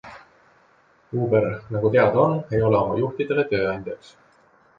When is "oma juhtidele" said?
2.81-3.45